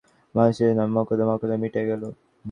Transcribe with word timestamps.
ম্যাজিস্ট্রেটের 0.35 0.77
নামে 0.79 0.93
মকদ্দমা 0.95 1.33
অকস্মাৎ 1.35 1.59
মিটিয়া 1.63 1.85
গেল। 1.91 2.03